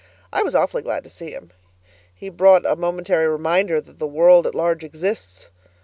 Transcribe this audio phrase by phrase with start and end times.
[0.33, 1.51] I was awfully glad to see him;
[2.11, 5.51] he brought a momentary reminder that the world at large exists.